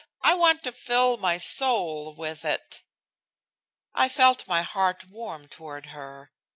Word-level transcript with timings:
I 0.23 0.33
want 0.33 0.63
to 0.63 0.71
fill 0.71 1.17
my 1.17 1.37
soul 1.37 2.15
with 2.15 2.43
it." 2.43 2.81
I 3.93 4.09
felt 4.09 4.47
my 4.47 4.63
heart 4.63 5.05
warm 5.05 5.47
toward 5.47 5.85
her. 5.93 6.31